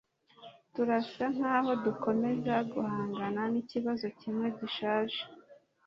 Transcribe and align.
Turasa 0.73 1.25
nkaho 1.35 1.71
dukomeza 1.85 2.53
guhangana 2.73 3.41
nikibazo 3.51 4.05
kimwe 4.19 4.47
gishaje 4.57 5.21